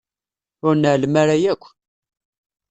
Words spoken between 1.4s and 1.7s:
yakk.